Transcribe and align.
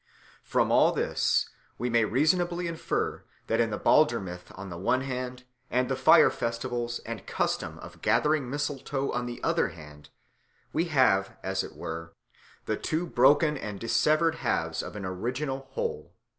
From 0.41 0.71
all 0.71 0.91
this 0.91 1.47
we 1.77 1.87
may 1.87 2.05
reasonably 2.05 2.65
infer 2.67 3.23
that 3.45 3.59
in 3.61 3.69
the 3.69 3.77
Balder 3.77 4.19
myth 4.19 4.51
on 4.55 4.71
the 4.71 4.77
one 4.79 5.01
hand, 5.01 5.43
and 5.69 5.87
the 5.89 5.95
fire 5.95 6.31
festivals 6.31 6.97
and 7.05 7.27
custom 7.27 7.77
of 7.77 8.01
gathering 8.01 8.49
mistletoe 8.49 9.11
on 9.11 9.27
the 9.27 9.39
other 9.43 9.67
hand, 9.67 10.09
we 10.73 10.85
have, 10.85 11.37
as 11.43 11.63
it 11.63 11.75
were, 11.75 12.13
the 12.65 12.77
two 12.77 13.05
broken 13.05 13.55
and 13.55 13.79
dissevered 13.79 14.37
halves 14.37 14.81
of 14.81 14.95
an 14.95 15.05
original 15.05 15.67
whole. 15.73 16.11